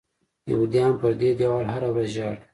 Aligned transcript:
یهودیان 0.49 0.91
پر 0.99 1.11
دې 1.19 1.29
دیوال 1.39 1.65
هره 1.73 1.89
ورځ 1.91 2.07
ژاړي. 2.15 2.39